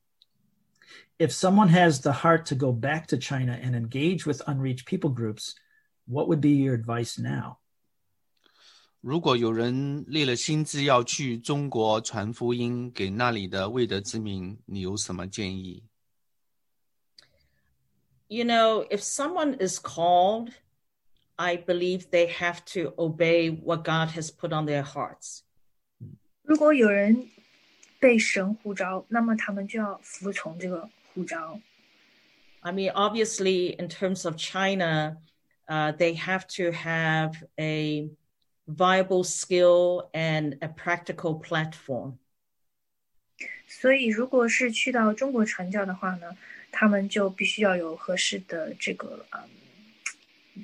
[1.18, 5.10] If someone has the heart to go back to China and engage with unreached people
[5.10, 5.54] groups,
[6.06, 7.58] what would be your advice now?
[9.00, 15.84] 如果有人立了心志要去中国传福音给那里的未得之民，你有什么建议？
[18.28, 20.52] You know, if someone is called,
[21.36, 25.40] I believe they have to obey what God has put on their hearts.
[26.42, 27.28] 如果有人
[27.99, 31.59] 被神呼召，那么他们就要服从这个呼召。
[32.61, 35.17] I mean, obviously, in terms of China,
[35.67, 38.09] uh, they have to have a
[38.65, 42.17] viable skill and a practical platform.
[43.67, 46.37] 所以，如果是去到中国传教的话呢，
[46.71, 49.25] 他们就必须要有合适的这个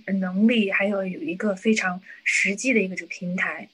[0.06, 3.70] 嗯能力，还有有一个非常实际的一个这个平台。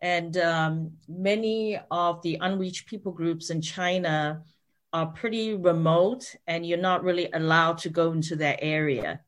[0.00, 4.42] And um, many of the unreached people groups in China
[4.92, 9.20] are pretty remote, and you're not really allowed to go into that area.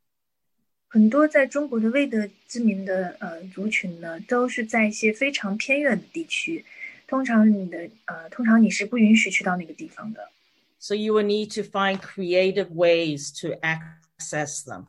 [0.89, 6.65] 很多在中国的未得之名的呃族群呢，都是在一些非常偏远的地区。
[7.07, 10.31] 通常你的呃，通常你是不允许去到那个地方的。
[10.79, 14.87] So you will need to find creative ways to access them.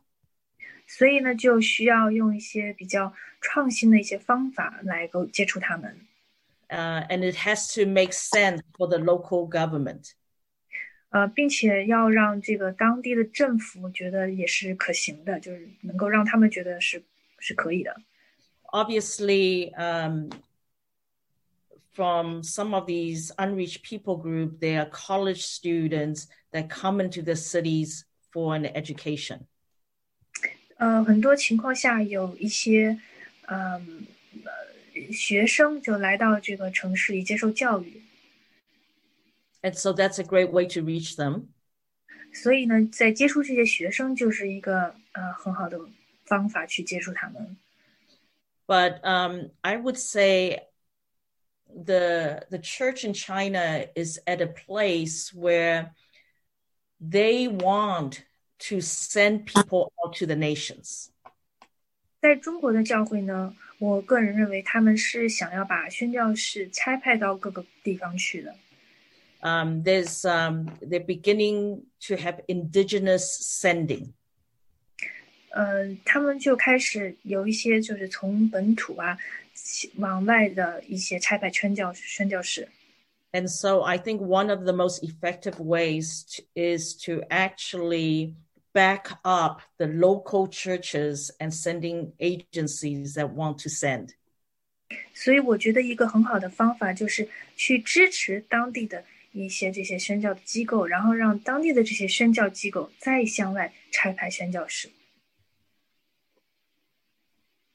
[0.88, 6.00] 所以呢，就需要用一些比较 创新的一些方法来够接触他们。
[6.70, 10.12] Uh, and it has to make sense for the local government.
[11.10, 17.04] 呃，并且要让这个当地的政府觉得也是可行的，就是能够让他们觉得是
[17.40, 17.96] 是可以的。
[18.72, 20.30] Obviously, um,
[21.96, 27.34] from some of these unreached people group, they are college students that come into the
[27.34, 29.40] cities for an education.
[30.78, 33.00] 呃，很多情况下有一些，
[33.48, 34.06] 嗯，
[34.44, 38.02] 呃，学生就来到这个城市里接受教育，
[39.62, 41.48] And so that's a great way to reach them.
[42.34, 45.80] 所以呢，在接触这些学生就是一个呃很好的
[46.26, 47.58] 方法去接触他们。
[48.68, 50.68] But um, I would say
[51.68, 55.92] the the church in China is at a place where
[57.02, 58.24] they want
[58.70, 61.10] to send people out to the nations.
[62.24, 68.56] 在中国的教会呢，我个人认为他们是想要把宣教士差派到各个地方去的。
[69.42, 74.10] Um, there's um, they're beginning to have indigenous sending.
[75.52, 79.18] 呃，他们就开始有一些就是从本土啊
[79.96, 82.68] 往外的一些差派宣教宣教士。
[83.32, 88.34] And so I think one of the most effective ways to, is to actually
[88.75, 94.11] back up the local churches and sending agencies that want to send.
[95.15, 104.91] 所以我觉得一个很好的方法就是去支持当地的一些这些宣教的机构，然后让当地的这些宣教机构再向外差派宣教士。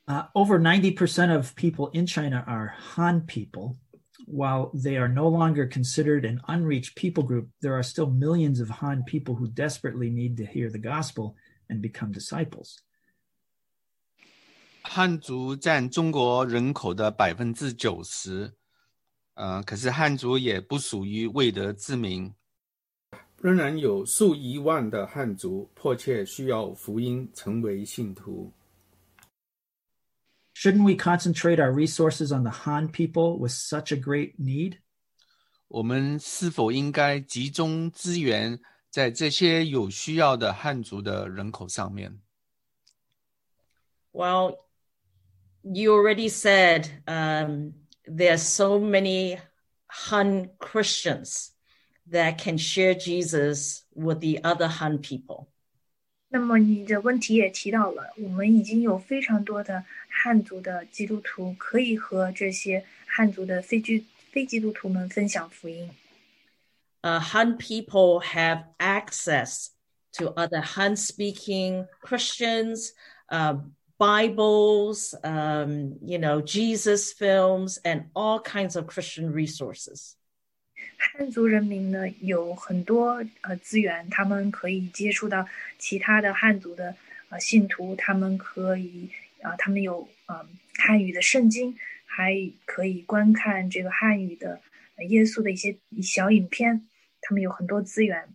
[0.06, 3.76] Uh, over 90% of people in China are Han people
[4.29, 8.71] While they are no longer considered an unreached people group, there are still millions of
[8.81, 11.35] Han people who desperately need to hear the gospel
[11.69, 12.79] and become disciples.
[14.83, 18.53] 汉族占中国人口的百分之九十，
[19.35, 22.35] 呃，可是汉族也不属于未得之名，
[23.41, 28.53] 仍然有数以万的汉族迫切需要福音，成为信徒。
[30.59, 34.79] Shouldn't we concentrate our resources on the Han people with such a great need?
[35.69, 38.61] 我们是否应该集中资源
[38.91, 42.21] 在这些有需要的汉族的人口上面？
[44.13, 44.59] Well,
[45.63, 47.73] you already said um,
[48.07, 49.41] there are so many
[50.07, 51.49] Han Christians
[52.09, 55.49] that can share Jesus with the other Han people.
[56.29, 65.91] 那么你的问题也提到了，我们已经有非常多的汉族的基督徒可以和这些汉族的非基非基督徒们分享福音。
[67.03, 69.69] Uh, Han people have access
[70.15, 72.95] to other Han speaking Christians,
[73.31, 73.59] uh,
[73.99, 80.17] Bibles, um, you know, Jesus films, and all kinds of Christian resources.
[80.99, 85.47] 汉族人民呢有很多呃资源，他们可以接触到
[85.79, 86.95] 其他的汉族的
[87.29, 89.11] 呃信徒，他们可以
[89.43, 90.47] 啊、呃，他们有嗯、呃、
[90.79, 91.77] 汉语的圣经，
[92.07, 94.61] 还可以观看这个汉语的、
[94.97, 96.89] 呃、耶稣的一些小影片，
[97.21, 98.29] 他们有很多资源。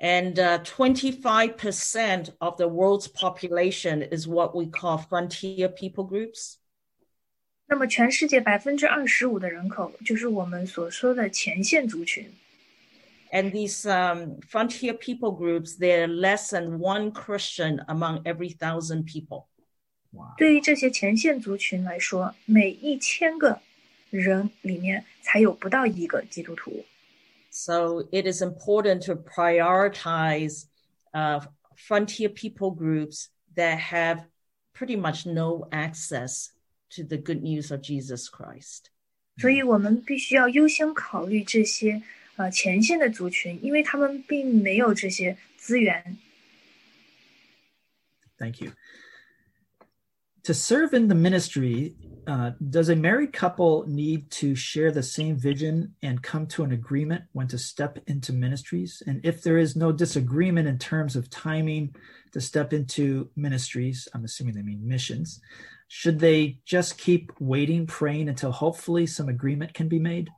[0.00, 6.58] And uh, 25% of the world's population is what we call frontier people groups.
[7.72, 12.32] 那么，全世界百分之二十五的人口就是我们所说的前线族群。
[13.30, 19.48] And these um, frontier people groups, they're less than one Christian among every thousand people.
[20.12, 20.32] Wow.
[20.38, 23.60] 对于这些前线族群来说，每一千个
[24.08, 26.86] 人里面才有不到一个基督徒。
[27.50, 30.64] So it is important to prioritize
[31.12, 31.44] uh,
[31.76, 34.24] frontier people groups that have
[34.72, 36.48] pretty much no access
[36.92, 38.90] to the good news of Jesus Christ.
[39.36, 42.02] 所以我们必须要优先考虑这些
[42.36, 46.16] 呃前线的族群，因为他们并没有这些资源。
[48.36, 48.72] Thank you.
[50.44, 51.94] To serve in the ministry,
[52.26, 56.72] uh, does a married couple need to share the same vision and come to an
[56.72, 59.02] agreement when to step into ministries?
[59.06, 61.94] And if there is no disagreement in terms of timing
[62.32, 65.40] to step into ministries, I'm assuming they mean missions,
[65.95, 70.29] Should they just keep waiting, praying until hopefully some agreement can be made?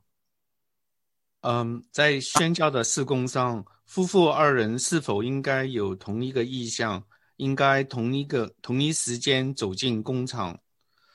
[1.40, 7.02] 嗯，在宣教的事工上，夫妇二人是否应该有同一个意向，
[7.36, 10.60] 应该同一个同一时间走进工厂？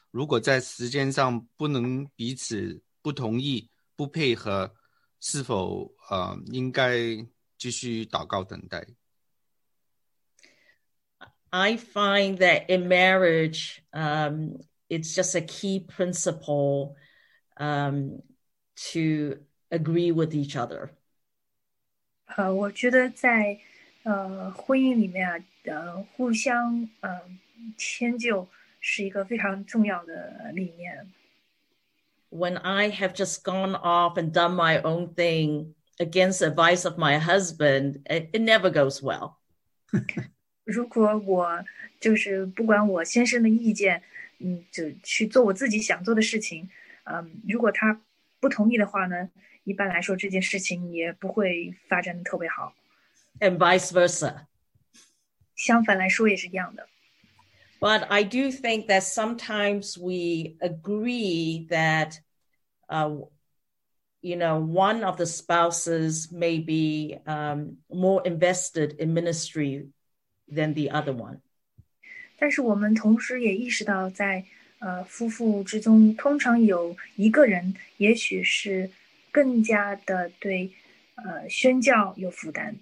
[0.09, 4.73] 如果在时间上不能彼此不同意、不配合，
[5.19, 6.97] 是否呃应该
[7.59, 8.87] 继续祷告等待？
[11.52, 16.96] I find that in marriage, um, it's just a key principle
[17.56, 18.22] um,
[18.92, 19.38] to
[19.70, 20.90] agree with each other.
[22.36, 23.58] 呃，我觉得在
[24.02, 27.22] 呃婚姻里面啊，呃，互相呃
[27.76, 28.48] 迁就
[28.80, 31.12] 是一个非常重要的理念。
[32.30, 36.98] When I have just gone off and done my own thing against the advice of
[36.98, 39.38] my husband, it, it never goes well.
[40.64, 41.64] 如果我
[42.00, 44.02] 就是不管我先生的意见，
[44.38, 46.68] 嗯，就去做我自己想做的事情，
[47.04, 48.00] 嗯，如果他
[48.40, 49.30] 不同意的话呢，
[49.64, 52.74] 一般来说这件事情也不会发展的特别好。
[53.40, 54.46] and vice versa.
[55.54, 56.88] 相反来说也是一样的。
[57.78, 62.20] But I do think that sometimes we agree that,
[62.88, 63.28] uh,
[64.22, 69.88] you know, one of the spouses may be um, more invested in ministry
[70.50, 71.38] than the other one.
[72.38, 74.44] 但是我们同时也意识到在，
[74.78, 78.90] 呃夫妇之中，通常有一个人，也许是
[79.30, 80.70] 更加的对
[81.14, 82.76] 呃宣教有负担。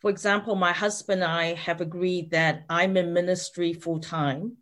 [0.00, 4.56] For example, my husband and I have agreed that I'm in ministry full time.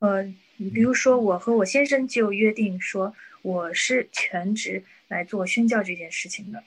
[0.00, 0.24] 呃，
[0.58, 6.64] 比如说我和我先生就约定说，我是全职来做宣教这件事情的。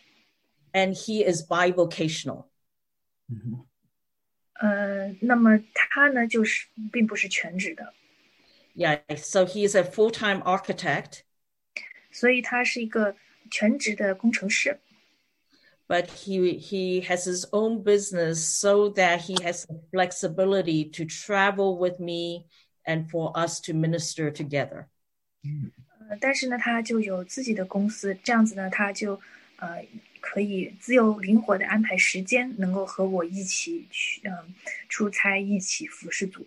[0.73, 2.45] and he is bivocational.
[4.53, 7.93] 呃，那么他呢，就是并不是全职的，
[8.75, 11.21] Yeah, so he is a full time architect,
[12.11, 13.15] 所以他是一个
[13.49, 14.79] 全职的工程师。
[15.87, 21.77] but he he has his own business so that he has the flexibility to travel
[21.77, 22.45] with me
[22.85, 24.85] and for us to minister together.
[26.09, 29.19] 呃，但是呢，他就有自己的公司，这样子呢，他就
[29.57, 29.83] 呃
[30.23, 34.53] 可以自由灵活的安排时间，能够和我一起去嗯、
[34.87, 36.45] 出差，一起服侍主。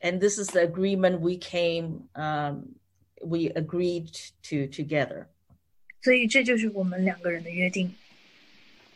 [0.00, 2.76] And this is the agreement we came um,
[3.20, 4.10] we agreed
[4.42, 5.26] to together.
[6.02, 7.94] 所以这就是我们两个人的约定。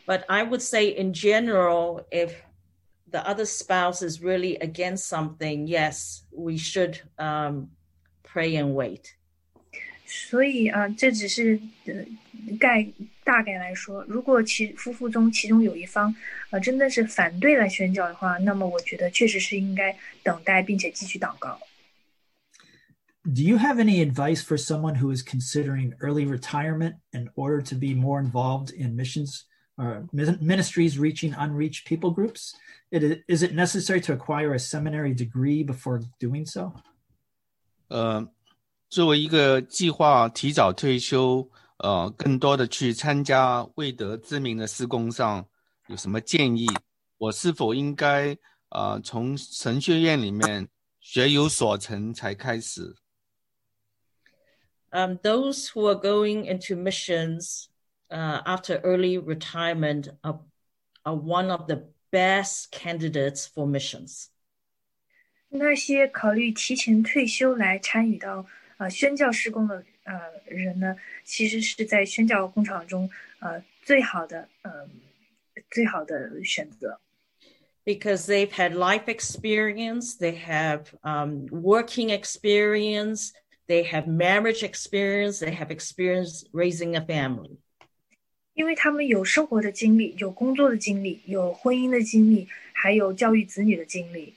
[0.05, 2.33] But I would say, in general, if
[3.09, 7.69] the other spouse is really against something, yes, we should um,
[8.23, 9.13] pray and wait.
[10.05, 12.05] 所以啊、这只是呃
[12.58, 12.86] 概
[13.24, 16.14] 大概来说，如果其夫妇中其中有一方
[16.50, 21.58] 呃真的是反对来宣教的话，那么我觉得确实是应该等待并且继续祷告。
[23.24, 27.92] Do you have any advice for someone who is considering early retirement in order to be
[27.92, 29.40] more involved in missions
[29.76, 32.54] or ministries reaching unreached people groups?
[32.92, 36.72] Is it necessary to acquire a seminary degree before doing so?
[37.88, 38.28] 呃，
[38.88, 45.46] 作为一个计划提早退休，呃，更多的去参加未得知名的施工上，
[45.88, 46.66] 有什么建议？
[47.18, 48.36] 我是否应该
[48.70, 50.68] 呃从神学院里面
[51.00, 52.94] 学有所成才开始
[54.90, 57.66] ？Um, those who are going into missions
[58.08, 60.40] uh, after early retirement are,
[61.02, 64.28] are one of the best candidates for missions.
[65.48, 68.46] 那些考虑提前退休来参与到
[68.78, 74.88] 呃宣教施工的呃人呢，其实是在宣教工场中呃最好的呃
[75.70, 76.98] 最好的选择。
[77.86, 83.32] because they've had life experience, they have um, working experience,
[83.68, 87.58] they have marriage experience, they have experience raising a family.
[88.54, 94.34] 因为他们有生活的经历，有工作的经历，有婚姻的经历，还有教育子女的经历。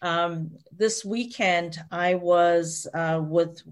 [0.00, 3.62] Um, this weekend, I was uh, with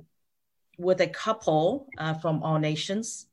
[0.80, 3.26] with a couple uh, from all nations.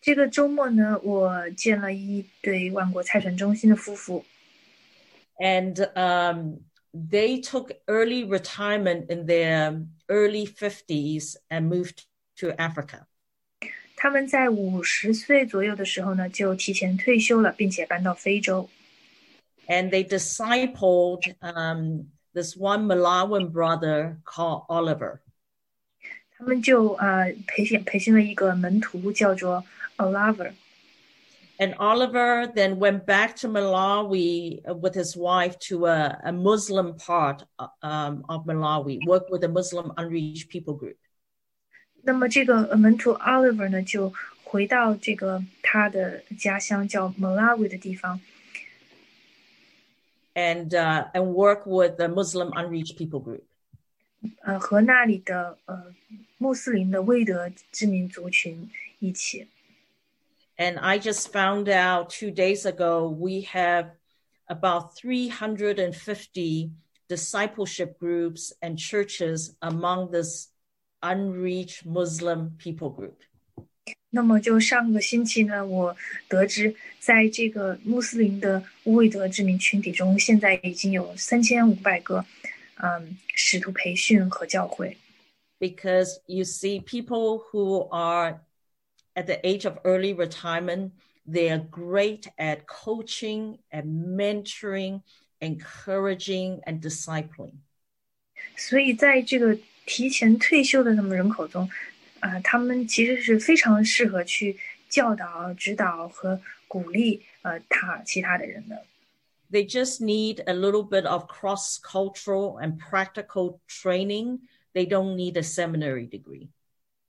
[0.00, 4.24] 这个周末呢，我见了一对万国差传中心的夫妇。
[5.38, 6.60] And um,
[6.92, 12.04] they took early retirement in their early 50s and moved
[12.36, 13.06] to Africa.
[13.96, 18.68] 他们在五十岁左右的时候呢，就提前退休了，并且搬到非洲。
[19.66, 25.20] And they discipled um, this one Malawian brother called Oliver.
[26.37, 29.63] 他们就呃培训培训了一个门徒，叫做
[29.97, 30.51] Oliver。
[31.59, 36.95] And Oliver then went back to Malawi uh, with his wife to a, a Muslim
[36.97, 40.97] part uh, um, of Malawi, work with a Muslim unreached people group.
[42.01, 44.11] 那么这个呃门徒 Oliver 呢，就
[44.43, 48.19] 回到这个他的家乡叫 Malawi 的地方，
[50.33, 53.43] and uh, and work with the Muslim unreached people group.
[54.41, 55.93] 呃，和那里的呃
[56.37, 59.47] 穆斯林的未得之民族群一起。
[60.57, 63.91] And I just found out two days ago we have
[64.45, 66.71] about 350
[67.09, 70.49] discipleship groups and churches among this
[71.01, 73.15] unreached Muslim people group.
[74.11, 75.97] 那么就上个星期呢，我
[76.29, 82.23] 得知在这个穆斯林的未得之民群体中，现在已经有三千五百个
[82.77, 84.97] 嗯使徒培训和教会。
[85.59, 88.39] because you see people who are
[89.15, 90.91] at the age of early retirement
[91.25, 95.01] they are great at coaching and mentoring
[95.39, 97.53] encouraging and discipling
[98.57, 101.69] 所以在这个提前退休的那么人口中，
[102.19, 104.57] 啊、他们其实是非常适合去
[104.89, 108.85] 教导、指导和鼓励呃他其他的人的。
[109.51, 114.39] they just need a little bit of cross-cultural and practical training
[114.73, 116.49] they don't need a seminary degree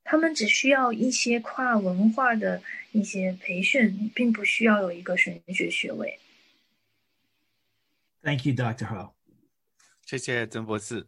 [0.05, 6.19] 他们只需要一些跨文化的一些培训，并不需要有一个神学学位。
[8.23, 8.87] Thank you, Dr.
[8.87, 9.15] Ho.
[10.05, 11.07] 谢谢曾博士。